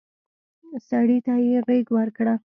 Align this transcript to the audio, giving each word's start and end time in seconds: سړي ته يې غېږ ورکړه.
سړي 0.89 1.17
ته 1.25 1.33
يې 1.47 1.57
غېږ 1.67 1.87
ورکړه. 1.97 2.33